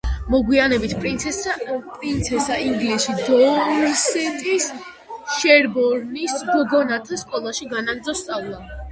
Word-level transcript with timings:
მოგვიანებით 0.33 0.93
პრინცესა 1.01 2.55
ინგლისში, 2.69 3.13
დორსეტის 3.27 4.65
შერბორნის 5.41 6.33
გოგონათა 6.47 7.19
სკოლაში 7.25 7.69
განაგრძო 7.75 8.17
სწავლა. 8.23 8.63